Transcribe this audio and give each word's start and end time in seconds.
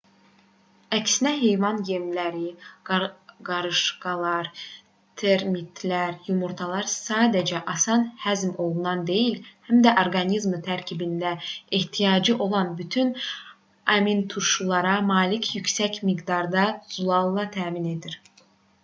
əksinə 0.97 1.31
heyvan 1.39 1.75
yemləri 1.89 2.45
qarışqalar 3.49 4.47
termitlər 5.23 6.15
yumurtalar 6.29 6.87
sadəcə 6.93 7.61
asan 7.73 8.07
həzm 8.23 8.55
olunan 8.65 9.03
deyil 9.11 9.37
həm 9.69 9.83
də 9.87 9.93
orqanizmi 10.05 10.61
tərkibində 10.69 11.33
ehtiyacı 11.81 12.37
olan 12.47 12.71
bütün 12.81 13.11
aminturşulara 13.97 14.95
malik 15.11 15.51
yüksək 15.59 16.01
miqdarda 16.09 16.65
zülalla 16.97 17.45
təmin 17.59 17.91
edir 17.97 18.17